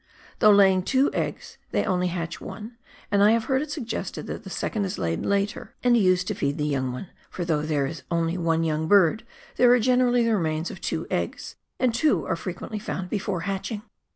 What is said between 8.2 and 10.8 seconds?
one young bird, there are generally the remains